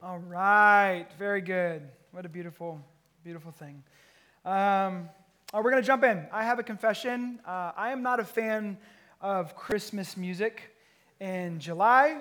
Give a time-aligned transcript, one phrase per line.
[0.00, 1.82] All right, very good.
[2.12, 2.80] What a beautiful,
[3.24, 3.82] beautiful thing.
[4.44, 5.08] Um,
[5.52, 6.24] oh, we're going to jump in.
[6.30, 7.40] I have a confession.
[7.44, 8.78] Uh, I am not a fan
[9.20, 10.72] of Christmas music
[11.18, 12.20] in July.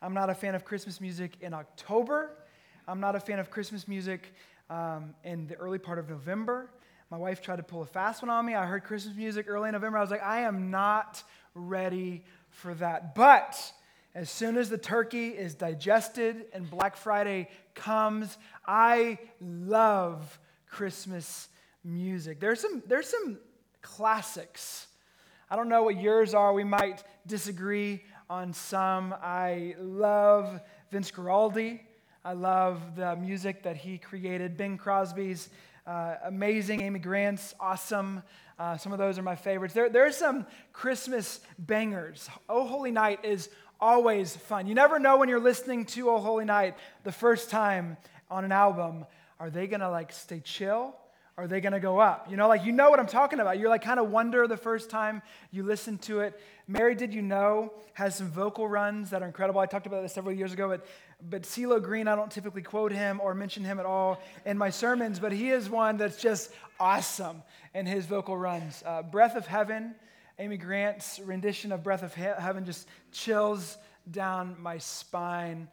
[0.00, 2.30] I'm not a fan of Christmas music in October.
[2.86, 4.32] I'm not a fan of Christmas music
[4.70, 6.70] um, in the early part of November.
[7.10, 8.54] My wife tried to pull a fast one on me.
[8.54, 9.98] I heard Christmas music early in November.
[9.98, 11.24] I was like, I am not
[11.56, 13.16] ready for that.
[13.16, 13.72] But
[14.14, 21.48] as soon as the turkey is digested and Black Friday comes, I love Christmas
[21.84, 22.40] music.
[22.40, 23.38] There's some, there's some
[23.82, 24.88] classics.
[25.48, 26.52] I don't know what yours are.
[26.52, 29.14] We might disagree on some.
[29.22, 31.80] I love Vince Guaraldi.
[32.24, 34.56] I love the music that he created.
[34.56, 35.48] Bing Crosby's
[35.86, 36.82] uh, amazing.
[36.82, 38.22] Amy Grant's awesome.
[38.58, 39.72] Uh, some of those are my favorites.
[39.72, 42.28] There, there are some Christmas bangers.
[42.48, 43.48] Oh Holy Night is
[43.80, 44.66] always fun.
[44.66, 47.96] You never know when you're listening to Oh Holy Night the first time
[48.30, 49.06] on an album.
[49.38, 50.94] Are they gonna like stay chill?
[51.36, 52.30] Are they gonna go up?
[52.30, 53.58] You know, like you know what I'm talking about.
[53.58, 56.38] You're like kind of wonder the first time you listen to it.
[56.68, 59.60] Mary Did You Know has some vocal runs that are incredible.
[59.60, 60.86] I talked about this several years ago, but
[61.28, 64.70] but CeeLo Green, I don't typically quote him or mention him at all in my
[64.70, 67.42] sermons, but he is one that's just awesome
[67.74, 68.82] in his vocal runs.
[68.86, 69.94] Uh, Breath of Heaven
[70.40, 73.76] Amy Grant's rendition of Breath of Heaven just chills
[74.10, 75.68] down my spine.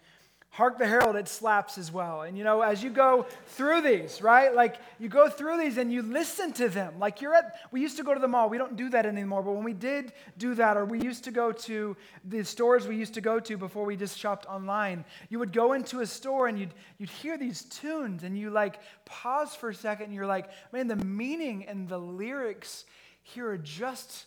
[0.50, 2.24] Hark the Herald, it slaps as well.
[2.24, 4.54] And you know, as you go through these, right?
[4.54, 7.00] Like you go through these and you listen to them.
[7.00, 8.50] Like you're at, we used to go to the mall.
[8.50, 9.42] We don't do that anymore.
[9.42, 11.96] But when we did do that, or we used to go to
[12.26, 15.74] the stores we used to go to before we just shopped online, you would go
[15.74, 19.76] into a store and you'd, you'd hear these tunes and you like pause for a
[19.76, 22.84] second and you're like, man, the meaning and the lyrics
[23.24, 24.27] here are just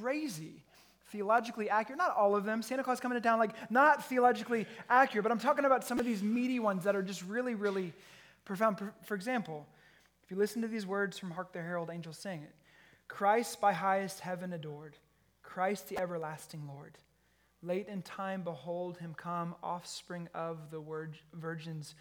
[0.00, 0.62] crazy
[1.10, 1.98] theologically accurate.
[1.98, 2.62] Not all of them.
[2.62, 6.06] Santa Claus coming to town, like not theologically accurate, but I'm talking about some of
[6.06, 7.92] these meaty ones that are just really, really
[8.44, 8.78] profound.
[9.04, 9.66] For example,
[10.24, 12.54] if you listen to these words from Hark the Herald, angels sing it
[13.08, 14.96] Christ by highest heaven adored,
[15.42, 16.98] Christ the everlasting Lord.
[17.62, 20.82] Late in time, behold him come, offspring of the
[21.32, 21.94] Virgin's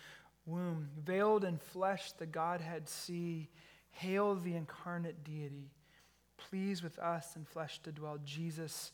[0.45, 0.89] womb.
[1.03, 3.49] Veiled in flesh, the Godhead see.
[3.91, 5.71] Hail the incarnate deity
[6.37, 8.91] pleased with us in flesh to dwell, Jesus,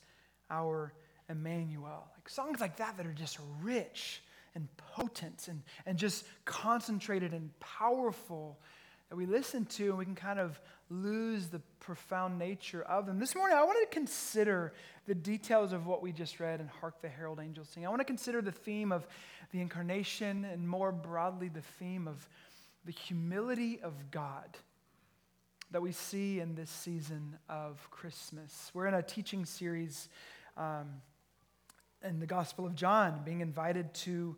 [0.50, 0.94] our
[1.30, 2.08] Emmanuel.
[2.16, 4.22] Like songs like that that are just rich
[4.56, 8.60] and potent and, and just concentrated and powerful
[9.10, 10.60] that we listen to and we can kind of
[10.90, 13.20] lose the profound nature of them.
[13.20, 14.74] This morning, I want to consider
[15.06, 17.86] the details of what we just read and Hark the Herald Angels Sing.
[17.86, 19.08] I want to consider the theme of
[19.52, 22.28] the incarnation and more broadly the theme of
[22.86, 24.58] the humility of God
[25.72, 28.72] that we see in this season of Christmas.
[28.74, 30.10] We're in a teaching series
[30.58, 31.02] um,
[32.04, 34.36] in the Gospel of John, being invited to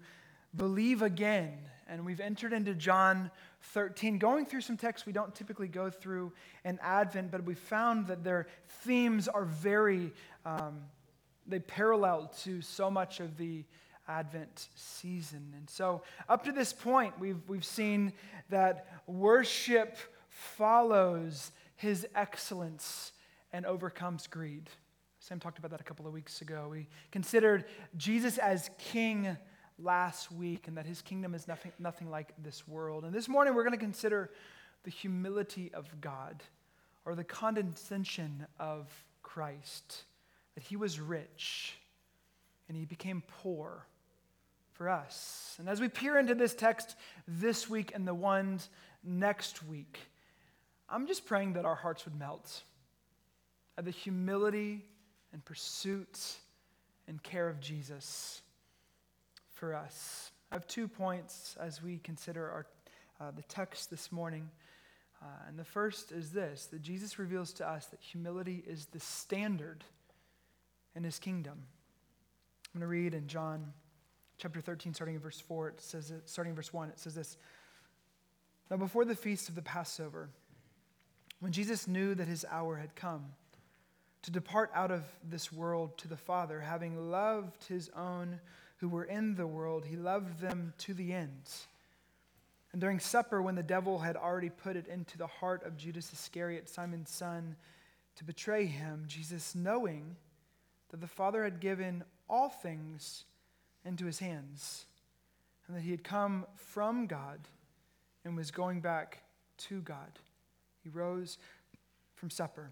[0.56, 1.58] believe again.
[1.88, 3.32] And we've entered into John
[3.74, 6.34] 13, going through some texts we don't typically go through
[6.64, 8.46] in Advent, but we found that their
[8.84, 10.12] themes are very,
[10.46, 10.82] um,
[11.48, 13.64] they parallel to so much of the
[14.08, 15.54] Advent season.
[15.58, 18.14] And so, up to this point, we've, we've seen
[18.50, 19.98] that worship
[20.34, 23.12] follows his excellence
[23.52, 24.70] and overcomes greed.
[25.20, 26.68] Sam talked about that a couple of weeks ago.
[26.72, 29.38] We considered Jesus as king
[29.78, 33.06] last week and that his kingdom is nothing, nothing like this world.
[33.06, 34.32] And this morning we're going to consider
[34.84, 36.44] the humility of God
[37.06, 38.90] or the condescension of
[39.22, 40.04] Christ,
[40.56, 41.78] that he was rich
[42.68, 43.86] and he became poor
[44.72, 45.56] for us.
[45.60, 46.96] And as we peer into this text
[47.28, 48.70] this week and the ones
[49.04, 50.00] next week,
[50.90, 52.64] I'm just praying that our hearts would melt
[53.78, 54.86] at the humility
[55.32, 56.20] and pursuit
[57.08, 58.42] and care of Jesus
[59.52, 60.32] for us.
[60.52, 62.66] I have two points as we consider our,
[63.20, 64.50] uh, the text this morning.
[65.22, 69.00] Uh, and the first is this that Jesus reveals to us that humility is the
[69.00, 69.84] standard
[70.96, 71.58] in his kingdom.
[72.74, 73.74] I'm going to read in John
[74.38, 77.38] chapter 13, starting in verse 4, it says, starting in verse 1, it says this
[78.70, 80.30] Now, before the feast of the Passover,
[81.44, 83.26] when Jesus knew that his hour had come
[84.22, 88.40] to depart out of this world to the Father, having loved his own
[88.78, 91.50] who were in the world, he loved them to the end.
[92.72, 96.14] And during supper, when the devil had already put it into the heart of Judas
[96.14, 97.58] Iscariot, Simon's son,
[98.16, 100.16] to betray him, Jesus, knowing
[100.92, 103.26] that the Father had given all things
[103.84, 104.86] into his hands,
[105.68, 107.42] and that he had come from God
[108.24, 109.24] and was going back
[109.58, 110.20] to God
[110.84, 111.38] he rose
[112.16, 112.72] from supper.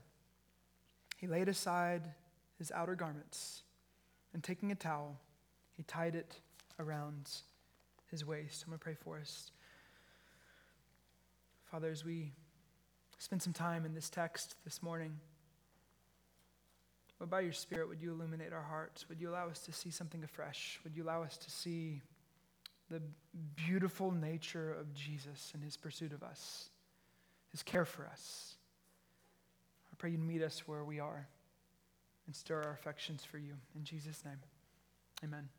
[1.18, 2.04] He laid aside
[2.58, 3.63] his outer garments,
[4.34, 5.19] and taking a towel,
[5.75, 6.40] he tied it
[6.80, 7.30] around
[8.10, 8.63] his waist.
[8.63, 9.52] I'm going to pray for us.
[11.72, 12.34] Father, as we
[13.18, 15.19] spend some time in this text this morning,
[17.19, 19.08] but by your Spirit, would you illuminate our hearts?
[19.08, 20.80] Would you allow us to see something afresh?
[20.84, 22.02] Would you allow us to see
[22.90, 23.02] the
[23.56, 26.71] beautiful nature of Jesus and his pursuit of us,
[27.51, 28.56] his care for us?
[29.92, 31.27] I pray you'd meet us where we are
[32.25, 33.53] and stir our affections for you.
[33.75, 34.39] In Jesus' name,
[35.24, 35.50] amen.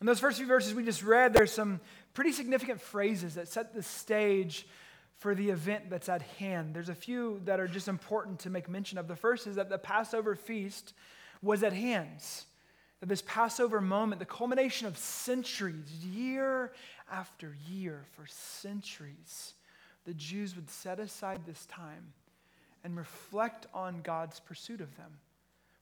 [0.00, 1.80] In those first few verses we just read, there's some
[2.12, 4.66] pretty significant phrases that set the stage
[5.18, 6.74] for the event that's at hand.
[6.74, 9.08] There's a few that are just important to make mention of.
[9.08, 10.92] The first is that the Passover feast
[11.40, 12.20] was at hand.
[13.00, 16.72] That this Passover moment, the culmination of centuries, year
[17.10, 19.54] after year, for centuries,
[20.06, 22.12] the Jews would set aside this time
[22.84, 25.18] and reflect on God's pursuit of them,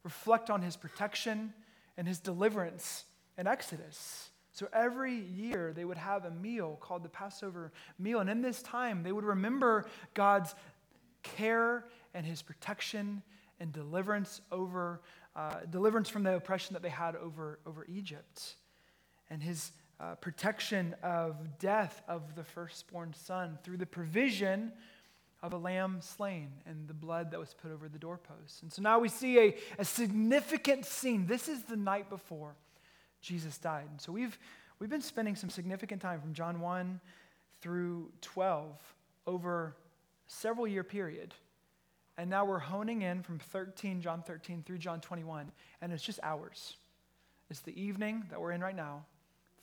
[0.02, 1.52] reflect on his protection
[1.96, 3.04] and his deliverance
[3.38, 4.30] in Exodus.
[4.52, 8.20] So every year they would have a meal called the Passover meal.
[8.20, 10.54] And in this time, they would remember God's
[11.22, 11.84] care
[12.14, 13.22] and his protection
[13.60, 15.00] and deliverance over
[15.36, 18.54] uh, deliverance from the oppression that they had over, over Egypt
[19.30, 24.72] and his uh, protection of death of the firstborn son through the provision
[25.42, 28.62] of a lamb slain and the blood that was put over the doorposts.
[28.62, 31.26] And so now we see a, a significant scene.
[31.26, 32.54] This is the night before
[33.20, 33.86] Jesus died.
[33.90, 34.38] And so we've,
[34.78, 37.00] we've been spending some significant time from John 1
[37.60, 38.72] through 12
[39.26, 39.76] over
[40.26, 41.34] several year period.
[42.16, 45.50] And now we're honing in from 13, John 13 through John 21,
[45.82, 46.76] and it's just hours.
[47.50, 49.04] It's the evening that we're in right now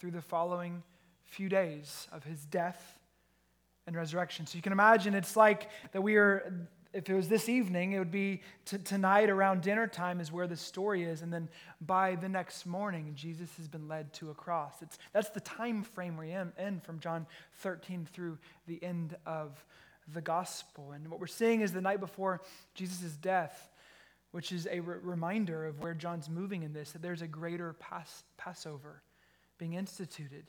[0.02, 0.82] through the following
[1.22, 2.98] few days of his death
[3.86, 4.48] and resurrection.
[4.48, 6.52] So you can imagine it's like that we are
[6.92, 10.48] if it was this evening, it would be t- tonight around dinner time is where
[10.48, 11.48] the story is, and then
[11.80, 14.74] by the next morning, Jesus has been led to a cross.
[14.82, 17.28] It's, that's the time frame we're in, in from John
[17.60, 19.64] 13 through the end of
[20.14, 20.92] the gospel.
[20.92, 22.42] And what we're seeing is the night before
[22.74, 23.72] Jesus' death,
[24.32, 27.72] which is a re- reminder of where John's moving in this, that there's a greater
[27.74, 29.02] Pas- Passover
[29.62, 30.46] being instituted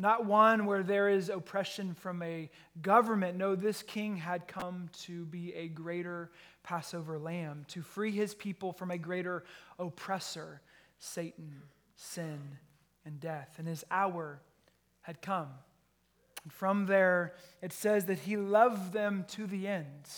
[0.00, 2.48] not one where there is oppression from a
[2.80, 3.36] government.
[3.36, 6.30] No, this king had come to be a greater
[6.62, 9.44] Passover lamb, to free his people from a greater
[9.78, 10.62] oppressor,
[10.98, 11.62] Satan,
[11.96, 12.40] sin,
[13.04, 13.56] and death.
[13.58, 14.40] And his hour
[15.02, 15.48] had come.
[16.44, 20.08] And from there, it says that he loved them to the end.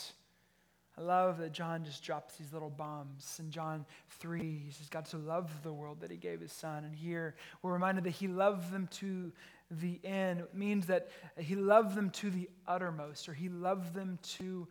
[0.96, 3.38] I love that John just drops these little bombs.
[3.40, 3.86] In John
[4.20, 6.84] 3, he says, God so loved the world that he gave his son.
[6.84, 9.32] And here we're reminded that he loved them to
[9.70, 10.40] the end.
[10.40, 11.08] It means that
[11.38, 14.68] he loved them to the uttermost, or he loved them to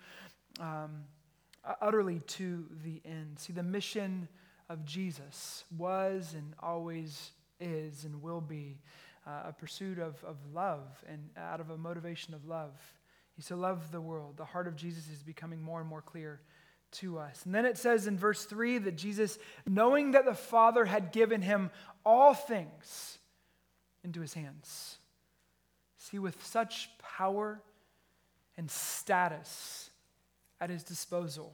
[0.59, 1.05] um,
[1.81, 3.39] utterly to the end.
[3.39, 4.27] See, the mission
[4.69, 8.79] of Jesus was and always is and will be
[9.25, 12.73] uh, a pursuit of, of love and out of a motivation of love.
[13.41, 14.37] He so loved the world.
[14.37, 16.41] The heart of Jesus is becoming more and more clear
[16.91, 17.41] to us.
[17.43, 21.41] And then it says in verse 3 that Jesus, knowing that the Father had given
[21.41, 21.71] him
[22.05, 23.17] all things,
[24.03, 24.99] into his hands.
[25.97, 27.59] See, with such power
[28.57, 29.89] and status
[30.59, 31.51] at his disposal,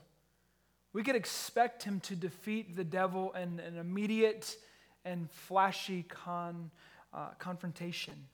[0.92, 4.58] we could expect him to defeat the devil in an immediate
[5.06, 6.70] and flashy con,
[7.14, 8.28] uh, confrontation.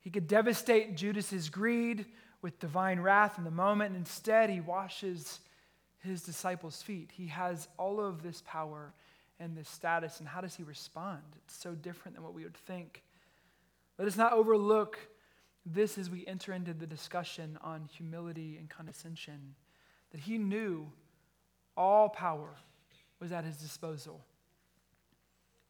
[0.00, 2.04] He could devastate Judas's greed
[2.42, 3.94] with divine wrath in the moment.
[3.94, 5.40] And instead, he washes
[5.98, 7.10] his disciples' feet.
[7.12, 8.92] He has all of this power
[9.40, 10.20] and this status.
[10.20, 11.22] And how does he respond?
[11.44, 13.02] It's so different than what we would think.
[13.98, 14.98] Let us not overlook
[15.66, 19.54] this as we enter into the discussion on humility and condescension,
[20.12, 20.90] that he knew
[21.76, 22.54] all power
[23.20, 24.24] was at his disposal.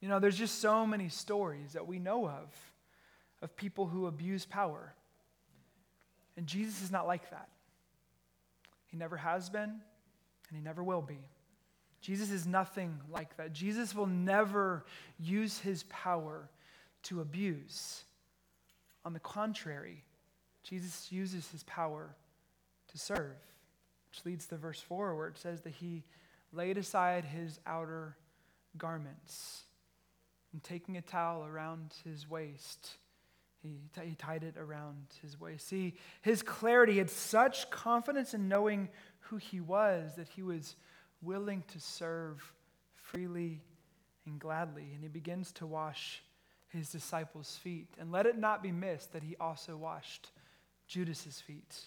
[0.00, 2.54] You know, there's just so many stories that we know of
[3.40, 4.94] of people who abuse power.
[6.38, 7.48] And Jesus is not like that.
[8.86, 11.18] He never has been, and he never will be.
[12.00, 13.52] Jesus is nothing like that.
[13.52, 14.84] Jesus will never
[15.18, 16.48] use his power
[17.02, 18.04] to abuse.
[19.04, 20.04] On the contrary,
[20.62, 22.14] Jesus uses his power
[22.92, 23.36] to serve,
[24.08, 26.04] which leads to verse 4 where it says that he
[26.52, 28.16] laid aside his outer
[28.76, 29.64] garments
[30.52, 32.90] and taking a towel around his waist,
[33.68, 35.68] he, t- he tied it around his waist.
[35.68, 38.88] See, his clarity had such confidence in knowing
[39.20, 40.76] who he was that he was
[41.22, 42.52] willing to serve
[42.94, 43.60] freely
[44.26, 44.90] and gladly.
[44.94, 46.22] And he begins to wash
[46.68, 47.88] his disciples' feet.
[47.98, 50.30] And let it not be missed that he also washed
[50.86, 51.80] Judas's feet.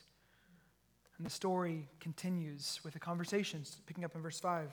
[1.17, 4.71] And the story continues with the conversations, picking up in verse 5.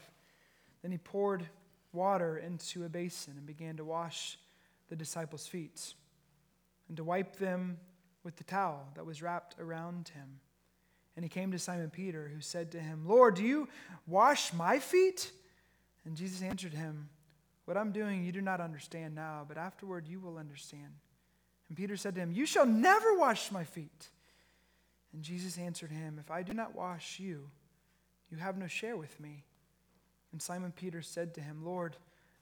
[0.82, 1.46] Then he poured
[1.92, 4.38] water into a basin and began to wash
[4.88, 5.94] the disciples' feet
[6.88, 7.78] and to wipe them
[8.24, 10.40] with the towel that was wrapped around him.
[11.16, 13.68] And he came to Simon Peter, who said to him, Lord, do you
[14.06, 15.32] wash my feet?
[16.04, 17.08] And Jesus answered him,
[17.64, 20.94] What I'm doing you do not understand now, but afterward you will understand.
[21.68, 24.08] And Peter said to him, You shall never wash my feet.
[25.12, 27.50] And Jesus answered him, If I do not wash you,
[28.30, 29.44] you have no share with me.
[30.32, 31.96] And Simon Peter said to him, Lord,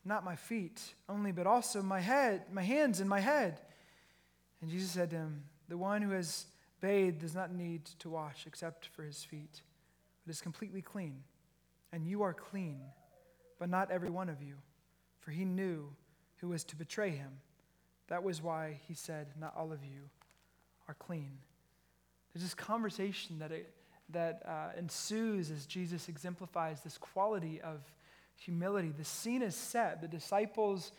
[0.05, 3.61] not my feet only, but also my head, my hands and my head.
[4.67, 6.47] And Jesus said to him, The one who has
[6.81, 9.63] bathed does not need to wash except for his feet,
[10.25, 11.23] but is completely clean.
[11.93, 12.81] And you are clean,
[13.61, 14.57] but not every one of you.
[15.21, 15.93] For he knew
[16.39, 17.31] who was to betray him.
[18.09, 20.11] That was why he said, Not all of you
[20.89, 21.39] are clean.
[22.35, 23.73] There's this conversation that, it,
[24.11, 27.83] that uh, ensues as Jesus exemplifies this quality of
[28.35, 28.93] humility.
[28.99, 30.01] The scene is set.
[30.01, 30.91] The disciples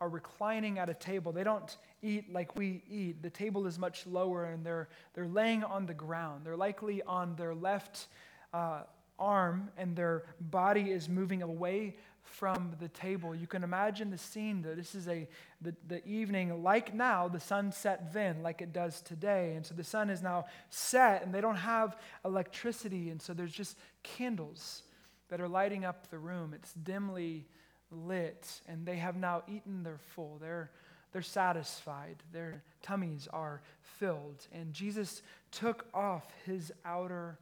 [0.00, 1.32] are reclining at a table.
[1.32, 3.22] They don't eat like we eat.
[3.22, 6.42] The table is much lower and they're, they're laying on the ground.
[6.44, 8.08] They're likely on their left
[8.52, 8.82] uh,
[9.18, 13.34] arm and their body is moving away from the table.
[13.34, 15.26] You can imagine the scene that this is a
[15.60, 19.54] the, the evening like now, the sun set then, like it does today.
[19.56, 23.52] And so the sun is now set and they don't have electricity, and so there's
[23.52, 24.82] just candles
[25.30, 26.54] that are lighting up the room.
[26.54, 27.46] It's dimly
[27.90, 30.38] lit, and they have now eaten their full.
[30.40, 30.70] They're,
[31.12, 32.16] they're satisfied.
[32.32, 34.46] Their tummies are filled.
[34.52, 37.38] And Jesus took off his outer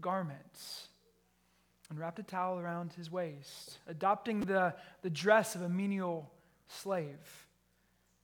[0.00, 0.88] garments
[1.90, 6.30] and wrapped a towel around his waist, adopting the, the dress of a menial
[6.68, 7.46] slave.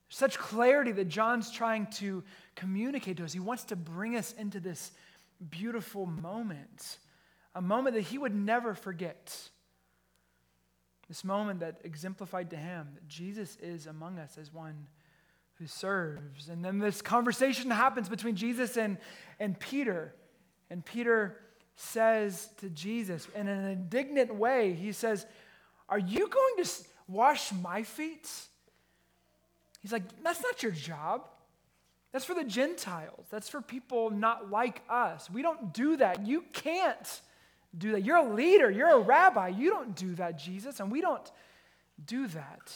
[0.09, 2.23] Such clarity that John's trying to
[2.55, 3.33] communicate to us.
[3.33, 4.91] He wants to bring us into this
[5.49, 6.99] beautiful moment,
[7.55, 9.49] a moment that he would never forget.
[11.07, 14.87] This moment that exemplified to him that Jesus is among us as one
[15.59, 16.49] who serves.
[16.49, 18.97] And then this conversation happens between Jesus and,
[19.39, 20.13] and Peter.
[20.69, 21.37] And Peter
[21.75, 25.25] says to Jesus in an indignant way, he says,
[25.89, 26.71] Are you going to
[27.07, 28.29] wash my feet?
[29.81, 31.27] He's like, That's not your job.
[32.11, 33.25] That's for the Gentiles.
[33.29, 35.29] That's for people not like us.
[35.29, 36.25] We don't do that.
[36.25, 37.21] You can't
[37.77, 38.03] do that.
[38.03, 39.49] You're a leader, you're a rabbi.
[39.49, 41.31] You don't do that, Jesus, and we don't
[42.05, 42.73] do that.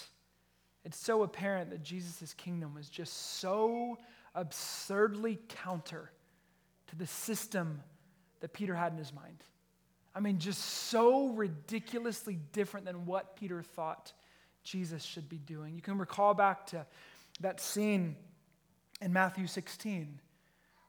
[0.85, 3.97] It's so apparent that Jesus' kingdom was just so
[4.35, 6.11] absurdly counter
[6.87, 7.81] to the system
[8.39, 9.43] that Peter had in his mind.
[10.15, 14.13] I mean, just so ridiculously different than what Peter thought
[14.63, 15.75] Jesus should be doing.
[15.75, 16.85] You can recall back to
[17.41, 18.15] that scene
[19.01, 20.19] in Matthew 16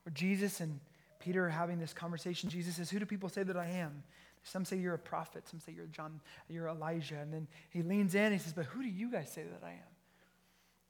[0.05, 0.81] where Jesus and
[1.21, 2.51] Peter having this conversation.
[2.51, 4.03] Jesus says, Who do people say that I am?
[4.43, 7.19] Some say you're a prophet, some say you're John, you're Elijah.
[7.21, 9.65] And then he leans in and he says, But who do you guys say that
[9.65, 9.91] I am?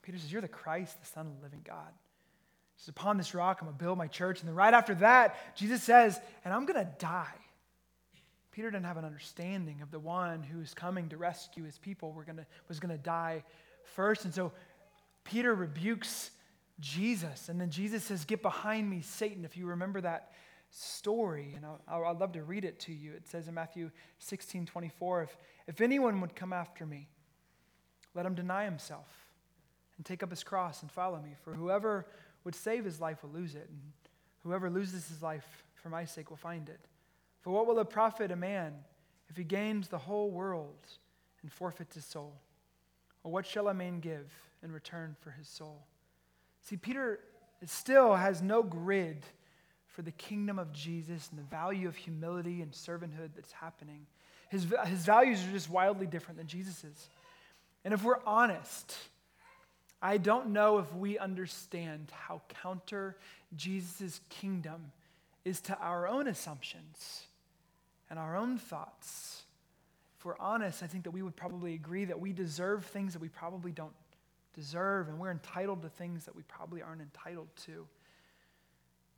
[0.03, 1.91] Peter says, You're the Christ, the Son of the living God.
[2.77, 4.41] He says, Upon this rock, I'm to build my church.
[4.41, 7.27] And then right after that, Jesus says, And I'm to die.
[8.53, 12.25] Peter didn't have an understanding of the one who's coming to rescue his people We're
[12.25, 13.45] gonna, was to die
[13.95, 14.25] first.
[14.25, 14.53] And so
[15.25, 16.31] Peter rebukes
[16.81, 17.49] Jesus.
[17.49, 19.45] And then Jesus says, Get behind me, Satan.
[19.45, 20.33] If you remember that
[20.71, 23.13] story, and i would love to read it to you.
[23.13, 27.09] It says in Matthew 16 24, if, if anyone would come after me,
[28.15, 29.09] let him deny himself
[29.97, 31.35] and take up his cross and follow me.
[31.43, 32.07] For whoever
[32.45, 33.81] would save his life will lose it, and
[34.43, 36.81] whoever loses his life for my sake will find it.
[37.41, 38.75] For what will it profit a man
[39.29, 40.87] if he gains the whole world
[41.43, 42.35] and forfeits his soul?
[43.25, 44.31] Or what shall a man give
[44.63, 45.87] in return for his soul?
[46.63, 47.21] See, Peter
[47.67, 49.25] still has no grid
[49.87, 54.07] for the kingdom of Jesus and the value of humility and servanthood that's happening.
[54.49, 57.09] His, his values are just wildly different than Jesus's.
[57.85, 58.97] And if we're honest,
[60.03, 63.17] I don't know if we understand how counter
[63.57, 64.93] Jesus' kingdom
[65.45, 67.25] is to our own assumptions
[68.09, 69.43] and our own thoughts.
[70.19, 73.23] If we're honest, I think that we would probably agree that we deserve things that
[73.23, 73.93] we probably don't
[74.55, 77.87] deserve, and we're entitled to things that we probably aren't entitled to.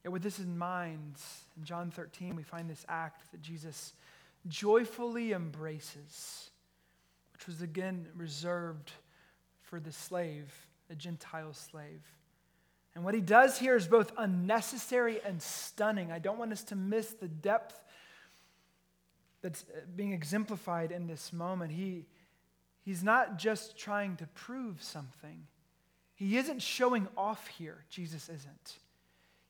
[0.04, 1.16] Yet, with this in mind,
[1.56, 3.94] in John 13, we find this act that Jesus
[4.48, 6.50] joyfully embraces,
[7.32, 8.92] which was again reserved
[9.62, 10.52] for the slave,
[10.88, 12.02] the Gentile slave.
[12.94, 16.12] And what he does here is both unnecessary and stunning.
[16.12, 17.80] I don't want us to miss the depth
[19.40, 19.64] that's
[19.96, 21.72] being exemplified in this moment.
[21.72, 22.06] He,
[22.84, 25.46] He's not just trying to prove something.
[26.14, 27.84] He isn't showing off here.
[27.88, 28.78] Jesus isn't.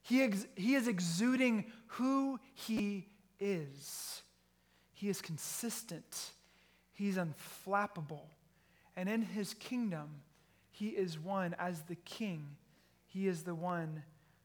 [0.02, 3.06] He, ex- he is exuding who he
[3.40, 4.22] is.
[4.92, 6.30] He is consistent.
[6.92, 8.26] He's unflappable.
[8.96, 10.08] And in his kingdom,
[10.70, 12.56] he is one as the king.
[13.06, 14.02] he is the one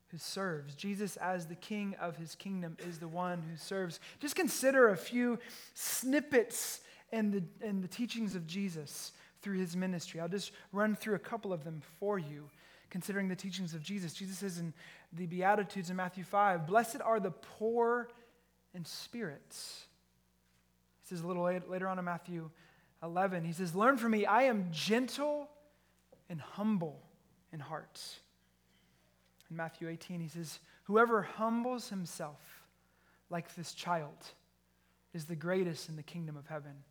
[0.09, 0.75] who serves.
[0.75, 3.99] Jesus, as the king of his kingdom, is the one who serves.
[4.19, 5.39] Just consider a few
[5.73, 9.11] snippets in the, in the teachings of Jesus
[9.41, 10.19] through his ministry.
[10.19, 12.49] I'll just run through a couple of them for you,
[12.89, 14.13] considering the teachings of Jesus.
[14.13, 14.73] Jesus says in
[15.13, 18.09] the Beatitudes in Matthew 5 Blessed are the poor
[18.73, 19.55] in spirit.
[21.01, 22.49] He says a little later on in Matthew
[23.03, 25.49] 11, he says, Learn from me, I am gentle
[26.29, 26.99] and humble
[27.53, 28.01] in heart.
[29.49, 32.65] In Matthew 18, he says, Whoever humbles himself
[33.29, 34.17] like this child
[35.13, 36.83] is the greatest in the kingdom of heaven.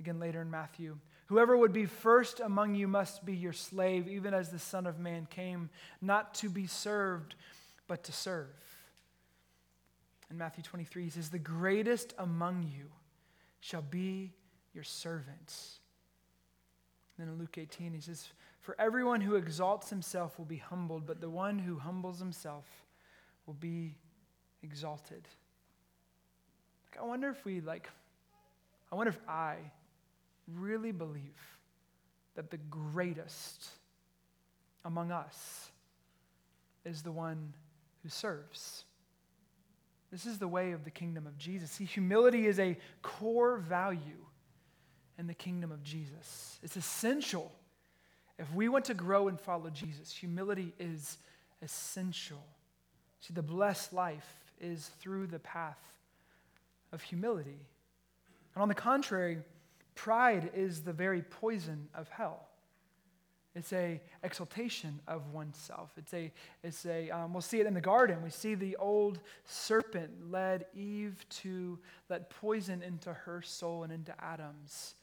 [0.00, 4.34] Again, later in Matthew, whoever would be first among you must be your slave, even
[4.34, 5.70] as the Son of Man came,
[6.02, 7.34] not to be served,
[7.88, 8.48] but to serve.
[10.30, 12.90] In Matthew 23, he says, The greatest among you
[13.60, 14.32] shall be
[14.74, 15.78] your servants.
[17.18, 18.28] Then in Luke 18, he says,
[18.60, 22.66] For everyone who exalts himself will be humbled, but the one who humbles himself
[23.46, 23.94] will be
[24.62, 25.26] exalted.
[26.90, 27.88] Like, I wonder if we, like,
[28.92, 29.56] I wonder if I
[30.52, 31.58] really believe
[32.34, 33.68] that the greatest
[34.84, 35.70] among us
[36.84, 37.52] is the one
[38.02, 38.84] who serves.
[40.12, 41.72] This is the way of the kingdom of Jesus.
[41.72, 44.24] See, humility is a core value
[45.18, 46.58] in the kingdom of Jesus.
[46.62, 47.50] It's essential.
[48.38, 51.18] If we want to grow and follow Jesus, humility is
[51.62, 52.44] essential.
[53.20, 55.80] See, the blessed life is through the path
[56.92, 57.58] of humility.
[58.54, 59.38] And on the contrary,
[59.96, 62.46] pride is the very poison of hell.
[63.56, 65.90] It's a exaltation of oneself.
[65.96, 66.30] It's a,
[66.62, 68.22] it's a um, we'll see it in the garden.
[68.22, 71.78] We see the old serpent led Eve to
[72.10, 74.94] let poison into her soul and into Adam's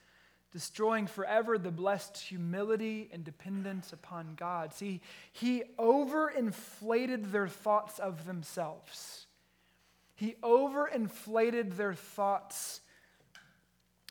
[0.53, 4.71] destroying forever the blessed humility and dependence upon God.
[4.71, 9.25] See, he overinflated their thoughts of themselves.
[10.13, 12.81] He overinflated their thoughts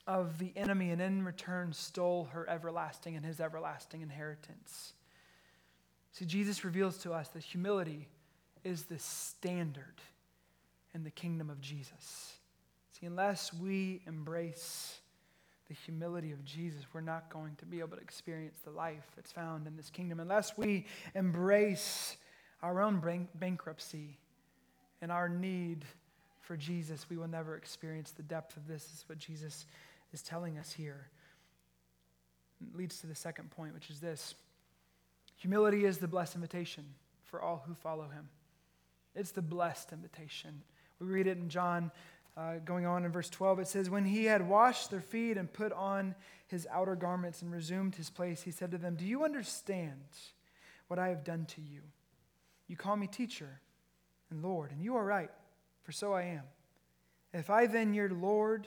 [0.07, 4.95] of the enemy and in return stole her everlasting and his everlasting inheritance.
[6.13, 8.09] See, Jesus reveals to us that humility
[8.65, 10.01] is the standard
[10.95, 12.35] in the kingdom of Jesus.
[12.99, 14.99] See, unless we embrace
[15.69, 19.33] the humility of Jesus, we're not going to be able to experience the life that's
[19.33, 20.21] found in this kingdom.
[20.21, 22.17] Unless we embrace
[22.63, 24.19] our own bankruptcy
[25.01, 25.85] and our need
[26.43, 29.67] for Jesus, we will never experience the depth of this, is what Jesus
[30.13, 31.09] is telling us here.
[32.61, 34.35] It leads to the second point, which is this
[35.37, 36.85] humility is the blessed invitation
[37.25, 38.29] for all who follow him.
[39.15, 40.63] It's the blessed invitation.
[41.01, 41.91] We read it in John
[42.37, 45.53] uh, going on in verse 12, it says, When he had washed their feet and
[45.53, 46.15] put on
[46.47, 50.01] his outer garments and resumed his place, he said to them, Do you understand
[50.89, 51.83] what I have done to you?
[52.69, 53.61] You call me teacher
[54.31, 55.31] and Lord, and you are right,
[55.83, 56.45] for so I am.
[57.35, 58.67] If I then, your Lord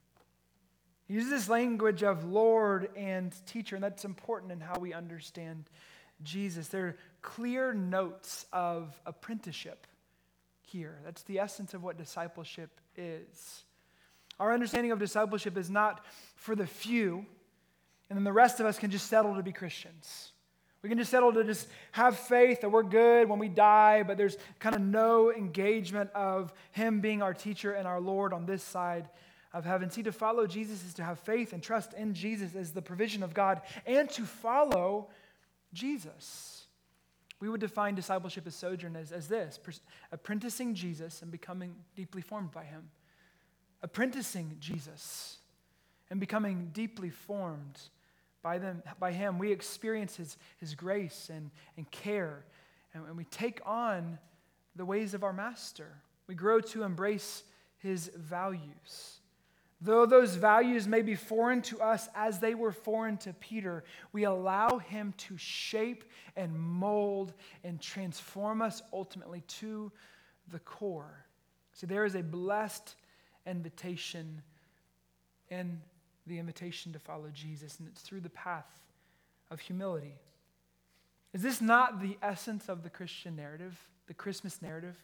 [1.11, 5.65] He uses this language of Lord and teacher, and that's important in how we understand
[6.23, 6.69] Jesus.
[6.69, 9.87] There are clear notes of apprenticeship
[10.61, 10.99] here.
[11.03, 13.65] That's the essence of what discipleship is.
[14.39, 16.05] Our understanding of discipleship is not
[16.37, 17.25] for the few,
[18.09, 20.31] and then the rest of us can just settle to be Christians.
[20.81, 24.15] We can just settle to just have faith that we're good when we die, but
[24.15, 28.63] there's kind of no engagement of Him being our teacher and our Lord on this
[28.63, 29.09] side
[29.53, 29.89] of heaven.
[29.89, 33.23] See, to follow Jesus is to have faith and trust in Jesus as the provision
[33.23, 35.09] of God and to follow
[35.73, 36.65] Jesus.
[37.39, 39.59] We would define discipleship as sojourn as, as this
[40.11, 42.89] apprenticing Jesus and becoming deeply formed by Him
[43.83, 45.37] apprenticing Jesus
[46.09, 47.79] and becoming deeply formed
[48.41, 49.39] by, them, by Him.
[49.39, 52.45] We experience His, his grace and, and care,
[52.93, 54.17] and, and we take on
[54.75, 55.87] the ways of our Master.
[56.27, 57.43] We grow to embrace
[57.79, 59.20] His values.
[59.83, 64.25] Though those values may be foreign to us as they were foreign to Peter, we
[64.25, 66.03] allow him to shape
[66.35, 69.91] and mold and transform us ultimately to
[70.51, 71.25] the core.
[71.73, 72.95] See, there is a blessed
[73.47, 74.43] invitation
[75.49, 75.79] and
[76.27, 78.67] the invitation to follow Jesus, and it's through the path
[79.49, 80.13] of humility.
[81.33, 84.95] Is this not the essence of the Christian narrative, the Christmas narrative?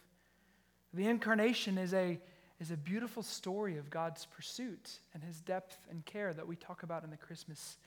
[0.94, 2.20] The incarnation is a,
[2.60, 6.82] is a beautiful story of God's pursuit and his depth and care that we talk
[6.82, 7.78] about in the Christmas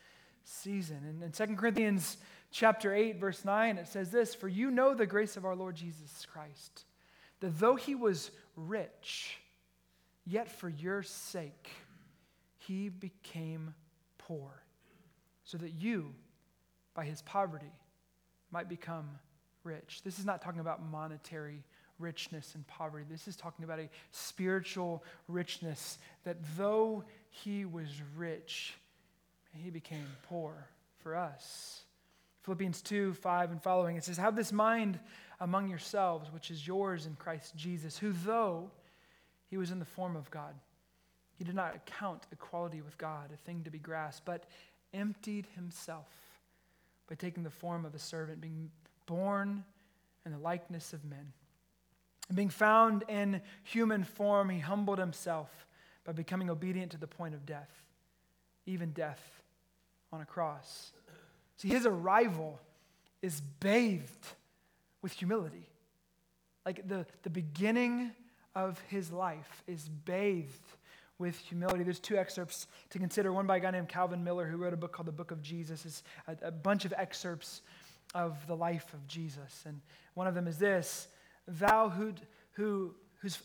[0.44, 1.00] season.
[1.08, 2.18] And in 2 Corinthians
[2.52, 5.76] chapter 8, verse 9, it says this For you know the grace of our Lord
[5.76, 6.86] Jesus Christ,
[7.42, 9.38] that though he was rich,
[10.26, 11.70] yet for your sake
[12.58, 13.74] he became
[14.18, 14.64] poor,
[15.44, 16.14] so that you,
[16.94, 17.74] by his poverty,
[18.52, 19.10] might become
[19.64, 20.02] rich.
[20.04, 21.64] This is not talking about monetary
[22.02, 23.06] richness and poverty.
[23.10, 28.76] This is talking about a spiritual richness that though he was rich,
[29.54, 30.68] he became poor
[31.00, 31.82] for us.
[32.44, 35.00] Philippians 2 5 and following, it says, Have this mind
[35.40, 38.72] among yourselves, which is yours in Christ Jesus, who though
[39.50, 40.56] he was in the form of God,
[41.38, 44.46] he did not account equality with God a thing to be grasped, but
[44.94, 46.08] emptied himself
[47.08, 48.70] by taking the form of a servant, being
[49.06, 49.64] born
[50.26, 51.34] in the likeness of men.
[52.32, 55.50] And being found in human form, he humbled himself
[56.06, 57.70] by becoming obedient to the point of death,
[58.66, 59.20] even death
[60.14, 60.94] on a cross.
[61.58, 62.58] See, his arrival
[63.22, 64.28] is bathed
[65.02, 65.68] with humility.
[66.66, 68.12] Like the, the beginning
[68.56, 70.56] of his life is bathed
[71.20, 71.84] with humility.
[71.84, 74.78] There's two excerpts to consider one by a guy named Calvin Miller, who wrote a
[74.78, 75.86] book called The Book of Jesus.
[75.86, 77.62] It's a, a bunch of excerpts
[78.16, 79.64] of the life of Jesus.
[79.68, 79.82] And
[80.14, 81.10] one of them is this
[81.48, 82.14] Thou who,
[82.54, 83.40] who, whose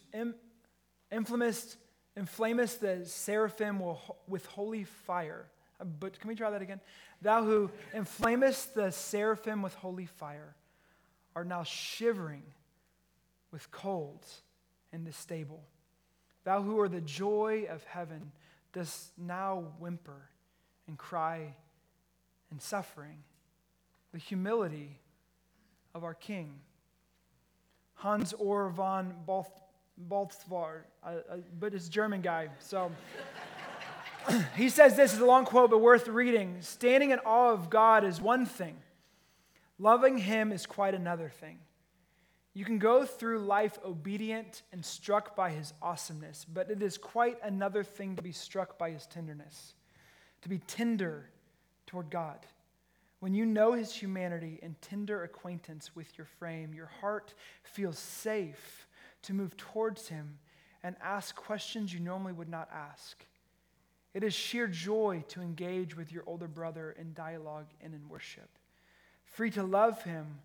[1.13, 1.77] inflamest,
[2.17, 3.83] inflamest the seraphim
[4.27, 5.47] with holy fire.
[5.81, 6.81] Uh, but can we try that again?
[7.23, 10.55] Thou who inflamest the seraphim with holy fire
[11.37, 12.43] art now shivering
[13.53, 14.27] with cold
[14.93, 15.63] in the stable.
[16.45, 18.33] Thou who are the joy of heaven
[18.73, 20.31] dost now whimper
[20.89, 21.55] and cry
[22.51, 23.19] in suffering.
[24.13, 24.99] The humility
[25.95, 26.61] of our King.
[27.97, 29.15] Hans Urs von
[29.97, 30.87] Balthasar,
[31.59, 32.93] but it's German guy, so.
[34.57, 36.57] he says this is a long quote, but worth reading.
[36.61, 38.77] Standing in awe of God is one thing,
[39.79, 41.59] loving Him is quite another thing.
[42.53, 47.39] You can go through life obedient and struck by His awesomeness, but it is quite
[47.43, 49.75] another thing to be struck by His tenderness,
[50.43, 51.31] to be tender
[51.87, 52.39] toward God.
[53.20, 58.87] When you know His humanity and tender acquaintance with your frame, your heart feels safe
[59.22, 60.38] to move towards Him
[60.83, 63.24] and ask questions you normally would not ask.
[64.16, 68.48] It is sheer joy to engage with your older brother in dialogue and in worship.
[69.24, 70.38] Free to love him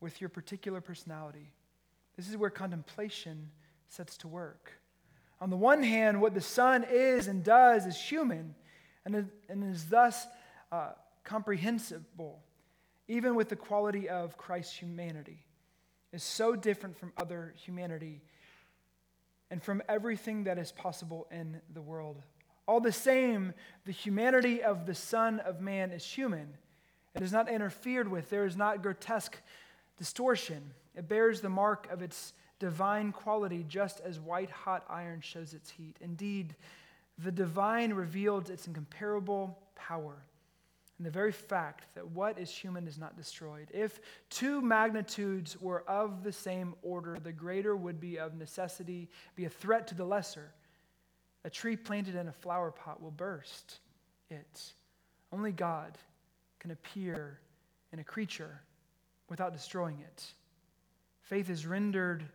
[0.00, 1.52] with your particular personality.
[2.16, 3.50] This is where contemplation
[3.88, 4.72] sets to work.
[5.38, 8.54] On the one hand, what the Son is and does is human
[9.04, 10.26] and is, and is thus
[10.72, 10.92] uh,
[11.24, 12.42] comprehensible,
[13.08, 15.44] even with the quality of Christ's humanity,
[16.12, 18.22] is so different from other humanity
[19.50, 22.22] and from everything that is possible in the world
[22.70, 23.52] all the same,
[23.84, 26.56] the humanity of the Son of Man is human.
[27.16, 29.36] It is not interfered with, there is not grotesque
[29.98, 30.72] distortion.
[30.94, 35.68] It bears the mark of its divine quality, just as white hot iron shows its
[35.68, 35.96] heat.
[36.00, 36.54] Indeed,
[37.18, 40.22] the divine revealed its incomparable power
[41.00, 43.68] and the very fact that what is human is not destroyed.
[43.72, 49.46] If two magnitudes were of the same order, the greater would be of necessity be
[49.46, 50.52] a threat to the lesser.
[51.46, 53.78] A tree planted in a flower pot will burst
[54.28, 54.74] it.
[55.32, 55.96] Only God
[56.58, 57.40] can appear
[57.94, 58.60] in a creature
[59.30, 60.26] without destroying it.
[61.22, 62.26] Faith is rendered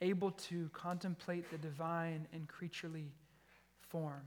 [0.00, 3.12] able to contemplate the divine in creaturely
[3.78, 4.24] form.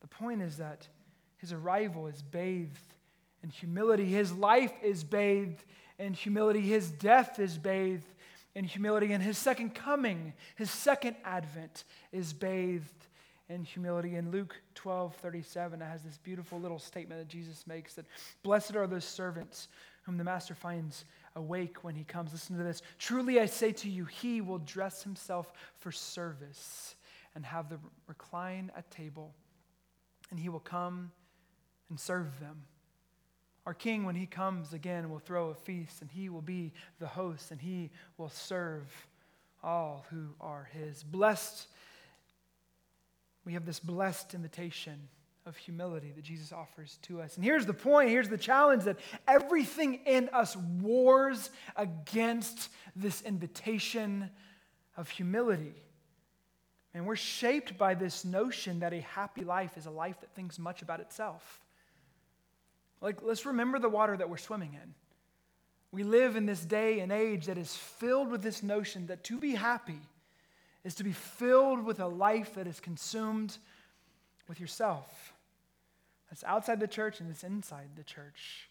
[0.00, 0.88] The point is that
[1.36, 2.96] his arrival is bathed
[3.42, 5.64] in humility, his life is bathed
[5.98, 8.06] in humility, his death is bathed
[8.54, 13.06] in humility, and his second coming, his second advent, is bathed
[13.48, 14.16] in humility.
[14.16, 18.06] In Luke 12 37, it has this beautiful little statement that Jesus makes that
[18.42, 19.68] blessed are those servants
[20.02, 21.04] whom the master finds
[21.36, 22.32] awake when he comes.
[22.32, 22.82] Listen to this.
[22.98, 26.96] Truly I say to you, he will dress himself for service
[27.34, 29.34] and have them recline at table,
[30.30, 31.12] and he will come
[31.88, 32.62] and serve them.
[33.66, 37.06] Our king, when he comes again, will throw a feast, and he will be the
[37.06, 38.90] host, and he will serve
[39.62, 41.02] all who are his.
[41.02, 41.66] Blessed
[43.44, 45.08] we have this blessed invitation
[45.46, 47.36] of humility that Jesus offers to us.
[47.36, 54.30] And here's the point, here's the challenge that everything in us wars against this invitation
[54.96, 55.74] of humility.
[56.92, 60.58] And we're shaped by this notion that a happy life is a life that thinks
[60.58, 61.60] much about itself.
[63.00, 64.94] Like, let's remember the water that we're swimming in.
[65.92, 69.38] We live in this day and age that is filled with this notion that to
[69.38, 70.00] be happy
[70.84, 73.56] is to be filled with a life that is consumed
[74.48, 75.32] with yourself.
[76.30, 78.68] It's outside the church and it's inside the church.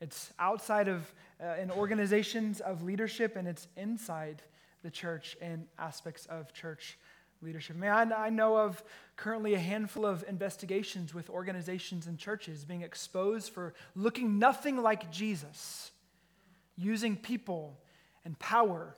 [0.00, 4.42] It's outside of uh, in organizations of leadership and it's inside
[4.82, 6.98] the church and aspects of church
[7.42, 7.76] leadership.
[7.76, 8.82] Man, I know of
[9.16, 15.10] currently a handful of investigations with organizations and churches being exposed for looking nothing like
[15.10, 15.90] Jesus,
[16.76, 17.78] using people
[18.24, 18.94] and power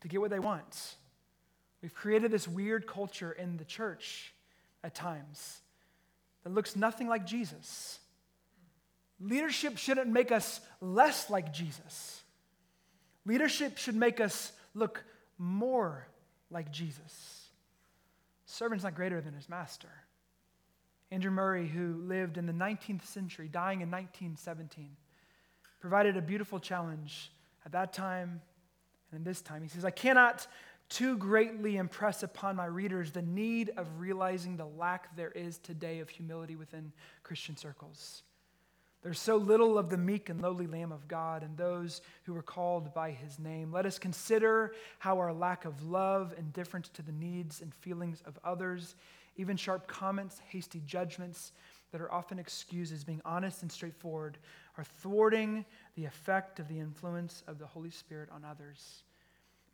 [0.00, 0.94] to get what they want.
[1.82, 4.32] We've created this weird culture in the church
[4.82, 5.60] at times
[6.44, 7.98] that looks nothing like Jesus.
[9.20, 12.22] Leadership shouldn't make us less like Jesus.
[13.24, 15.04] Leadership should make us look
[15.36, 16.06] more
[16.50, 17.37] like Jesus.
[18.50, 19.90] Servant's not greater than his master.
[21.10, 24.96] Andrew Murray, who lived in the 19th century, dying in 1917,
[25.80, 27.30] provided a beautiful challenge
[27.66, 28.40] at that time
[29.10, 29.62] and in this time.
[29.62, 30.46] He says, I cannot
[30.88, 36.00] too greatly impress upon my readers the need of realizing the lack there is today
[36.00, 38.22] of humility within Christian circles.
[39.02, 42.42] There's so little of the meek and lowly Lamb of God and those who are
[42.42, 43.72] called by his name.
[43.72, 48.38] Let us consider how our lack of love, indifference to the needs and feelings of
[48.42, 48.96] others,
[49.36, 51.52] even sharp comments, hasty judgments
[51.92, 54.36] that are often excused as being honest and straightforward,
[54.76, 59.04] are thwarting the effect of the influence of the Holy Spirit on others.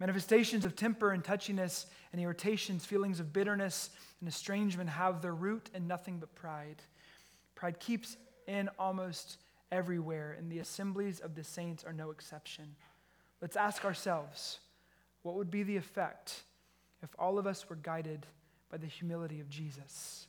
[0.00, 5.70] Manifestations of temper and touchiness and irritations, feelings of bitterness and estrangement have their root
[5.74, 6.82] in nothing but pride.
[7.54, 9.38] Pride keeps in almost
[9.70, 12.76] everywhere, and the assemblies of the saints are no exception.
[13.40, 14.60] Let's ask ourselves
[15.22, 16.42] what would be the effect
[17.02, 18.26] if all of us were guided
[18.70, 20.26] by the humility of Jesus?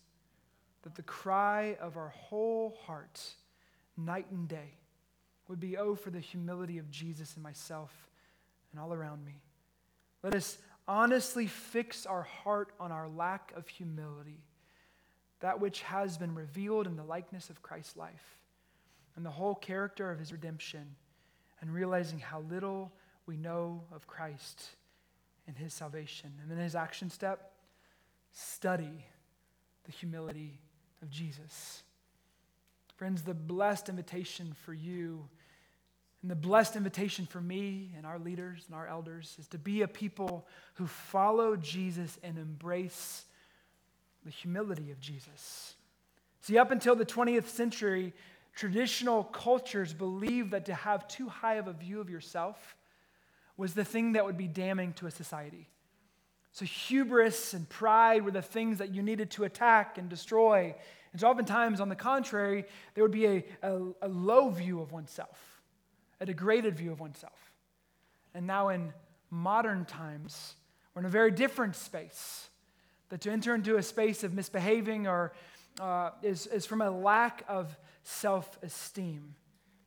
[0.84, 3.21] That the cry of our whole heart,
[3.97, 4.78] night and day,
[5.47, 7.91] would be, Oh, for the humility of Jesus in myself
[8.71, 9.41] and all around me.
[10.23, 14.39] Let us honestly fix our heart on our lack of humility
[15.45, 18.39] that which has been revealed in the likeness of Christ's life
[19.15, 20.95] and the whole character of his redemption,
[21.62, 22.91] and realizing how little
[23.27, 24.69] we know of Christ
[25.45, 26.34] and his salvation.
[26.41, 27.51] And then his action step
[28.31, 29.05] study
[29.84, 30.58] the humility
[31.03, 31.84] of Jesus.
[32.95, 35.29] Friends, the blessed invitation for you
[36.23, 39.84] and the blessed invitation for me and our leaders and our elders is to be
[39.84, 43.25] a people who follow Jesus and embrace
[44.25, 45.75] the humility of Jesus.
[46.41, 48.13] See, up until the 20th century,
[48.55, 52.75] traditional cultures believed that to have too high of a view of yourself
[53.55, 55.69] was the thing that would be damning to a society.
[56.51, 60.73] So, hubris and pride were the things that you needed to attack and destroy.
[61.11, 64.91] And so, oftentimes, on the contrary, there would be a, a, a low view of
[64.91, 65.61] oneself,
[66.19, 67.51] a degraded view of oneself.
[68.33, 68.93] And now, in
[69.29, 70.55] modern times,
[70.93, 72.49] we're in a very different space
[73.15, 75.32] that to enter into a space of misbehaving or
[75.80, 77.73] uh, is, is from a lack of
[78.04, 79.36] self esteem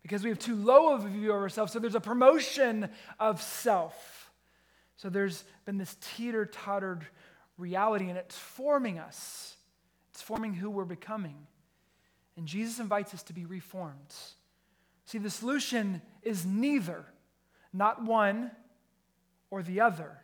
[0.00, 1.74] because we have too low of a view of ourselves.
[1.74, 2.88] So there's a promotion
[3.20, 4.30] of self.
[4.96, 7.06] So there's been this teeter tottered
[7.58, 9.56] reality, and it's forming us,
[10.08, 11.36] it's forming who we're becoming.
[12.38, 14.14] And Jesus invites us to be reformed.
[15.04, 17.04] See, the solution is neither,
[17.74, 18.52] not one
[19.50, 20.16] or the other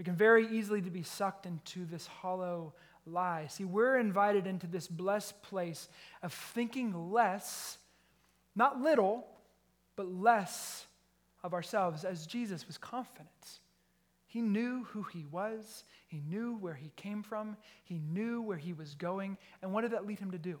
[0.00, 2.72] we can very easily be sucked into this hollow
[3.04, 3.48] lie.
[3.50, 5.90] See, we're invited into this blessed place
[6.22, 7.76] of thinking less,
[8.56, 9.26] not little,
[9.96, 10.86] but less
[11.44, 13.28] of ourselves as Jesus was confident.
[14.26, 18.72] He knew who he was, he knew where he came from, he knew where he
[18.72, 19.36] was going.
[19.60, 20.58] And what did that lead him to do?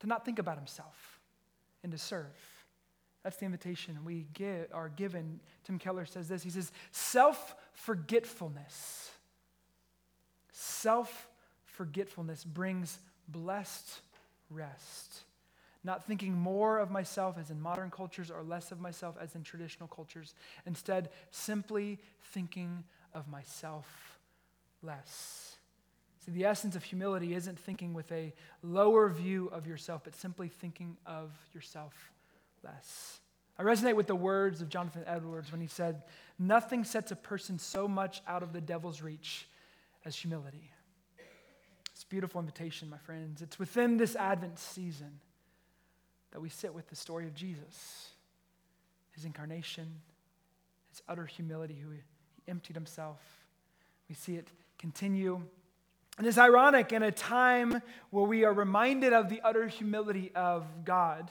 [0.00, 1.20] To not think about himself
[1.84, 2.26] and to serve.
[3.22, 5.40] That's the invitation we get, are given.
[5.64, 6.42] Tim Keller says this.
[6.42, 9.10] He says, self forgetfulness.
[10.52, 11.28] Self
[11.64, 14.00] forgetfulness brings blessed
[14.50, 15.22] rest.
[15.84, 19.42] Not thinking more of myself as in modern cultures or less of myself as in
[19.42, 20.34] traditional cultures.
[20.66, 21.98] Instead, simply
[22.32, 24.18] thinking of myself
[24.82, 25.56] less.
[26.24, 28.32] See, the essence of humility isn't thinking with a
[28.62, 32.12] lower view of yourself, but simply thinking of yourself
[32.64, 33.20] less.
[33.58, 36.02] I resonate with the words of Jonathan Edwards when he said,
[36.38, 39.46] Nothing sets a person so much out of the devil's reach
[40.04, 40.70] as humility.
[41.92, 43.42] It's a beautiful invitation, my friends.
[43.42, 45.20] It's within this Advent season
[46.32, 48.10] that we sit with the story of Jesus,
[49.12, 50.00] his incarnation,
[50.90, 52.00] his utter humility, who he
[52.48, 53.20] emptied himself.
[54.08, 54.48] We see it
[54.78, 55.40] continue.
[56.18, 60.66] And it's ironic in a time where we are reminded of the utter humility of
[60.84, 61.30] God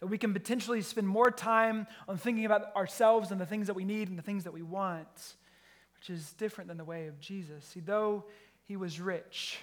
[0.00, 3.74] that we can potentially spend more time on thinking about ourselves and the things that
[3.74, 5.34] we need and the things that we want.
[5.94, 7.64] which is different than the way of Jesus.
[7.64, 8.24] See, though
[8.64, 9.58] he was rich,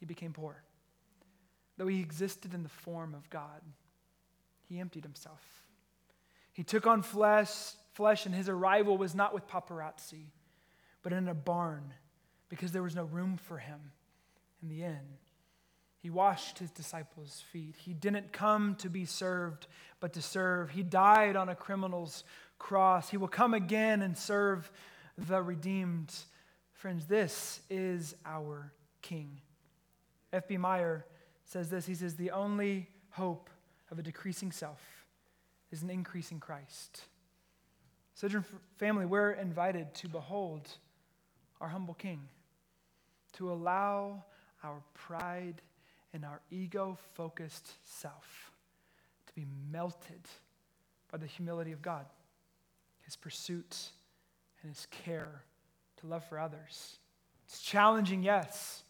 [0.00, 0.62] he became poor.
[1.76, 3.60] Though he existed in the form of God,
[4.68, 5.42] he emptied himself.
[6.52, 7.52] He took on flesh,
[7.92, 10.28] flesh, and his arrival was not with paparazzi,
[11.02, 11.92] but in a barn
[12.48, 13.92] because there was no room for him
[14.62, 15.18] in the inn.
[16.06, 17.74] He washed his disciples' feet.
[17.76, 19.66] He didn't come to be served,
[19.98, 20.70] but to serve.
[20.70, 22.22] He died on a criminal's
[22.60, 23.10] cross.
[23.10, 24.70] He will come again and serve
[25.18, 26.14] the redeemed.
[26.74, 28.70] Friends, this is our
[29.02, 29.40] King.
[30.32, 30.58] F.B.
[30.58, 31.04] Meyer
[31.44, 33.50] says this He says, The only hope
[33.90, 34.80] of a decreasing self
[35.72, 37.00] is an increasing Christ.
[38.14, 38.44] Sojourn
[38.76, 40.68] family, we're invited to behold
[41.60, 42.28] our humble King,
[43.32, 44.22] to allow
[44.62, 45.62] our pride
[46.16, 48.50] and our ego focused self
[49.26, 50.22] to be melted
[51.12, 52.06] by the humility of God,
[53.04, 53.90] his pursuit
[54.62, 55.42] and his care
[55.98, 56.96] to love for others.
[57.44, 58.82] It's challenging, yes,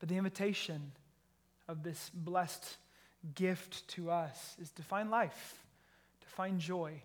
[0.00, 0.90] but the invitation
[1.68, 2.76] of this blessed
[3.36, 5.62] gift to us is to find life,
[6.22, 7.00] to find joy,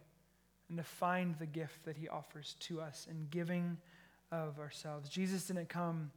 [0.68, 3.78] and to find the gift that he offers to us in giving
[4.32, 5.10] of ourselves.
[5.10, 6.10] Jesus didn't come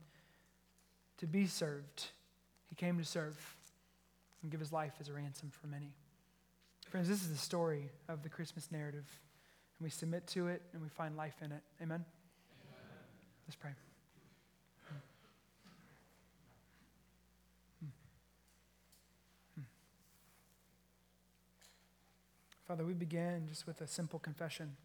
[1.18, 2.06] to be served,
[2.72, 3.36] he came to serve
[4.40, 5.92] and give his life as a ransom for many.
[6.88, 9.04] Friends, this is the story of the Christmas narrative.
[9.78, 11.60] And we submit to it and we find life in it.
[11.82, 11.96] Amen?
[11.96, 12.06] Amen.
[13.46, 13.72] Let's pray.
[22.66, 24.76] Father, we begin just with a simple confession.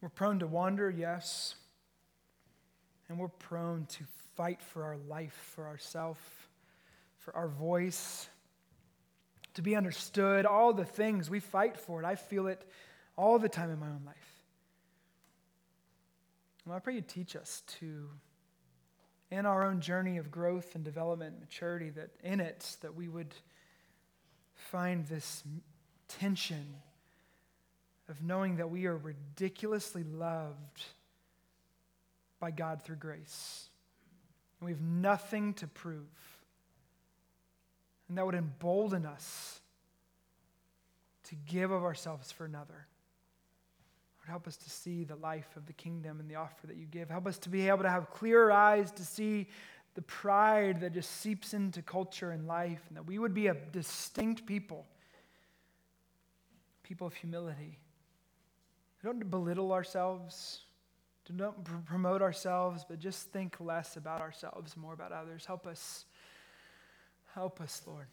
[0.00, 1.56] We're prone to wander, yes,
[3.08, 4.04] and we're prone to
[4.36, 6.48] fight for our life, for ourself,
[7.18, 8.28] for our voice,
[9.54, 12.06] to be understood, all the things we fight for it.
[12.06, 12.62] I feel it
[13.16, 14.42] all the time in my own life.
[16.64, 18.10] And I pray you teach us to,
[19.30, 23.34] in our own journey of growth and development maturity, that in it, that we would
[24.54, 25.42] find this
[26.08, 26.76] tension
[28.08, 30.84] of knowing that we are ridiculously loved
[32.38, 33.68] by God through grace.
[34.60, 36.06] And we have nothing to prove.
[38.08, 39.60] And that would embolden us
[41.24, 42.86] to give of ourselves for another.
[44.18, 46.86] Lord, help us to see the life of the kingdom and the offer that you
[46.86, 47.10] give.
[47.10, 49.48] Help us to be able to have clearer eyes to see
[49.94, 53.54] the pride that just seeps into culture and life, and that we would be a
[53.54, 54.86] distinct people,
[56.82, 57.78] people of humility.
[59.02, 60.65] We don't belittle ourselves,
[61.26, 65.44] to not promote ourselves, but just think less about ourselves, more about others.
[65.44, 66.06] Help us.
[67.34, 68.06] Help us, Lord.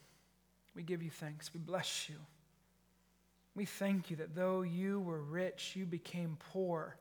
[0.76, 1.54] We give you thanks.
[1.54, 2.16] We bless you.
[3.56, 6.98] We thank you that though you were rich, you became poor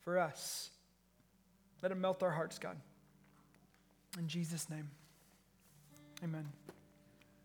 [0.00, 0.70] for us.
[1.82, 2.76] Let it melt our hearts, God.
[4.18, 4.90] In Jesus' name,
[6.22, 6.46] amen.